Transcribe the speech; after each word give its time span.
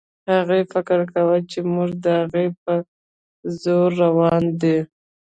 هغې 0.33 0.61
فکر 0.73 0.99
کاوه 1.11 1.37
چې 1.51 1.59
موټر 1.73 1.93
د 2.03 2.05
هغې 2.21 2.45
په 2.63 2.73
زور 3.63 3.89
روان 4.03 4.43
دی. 4.61 4.77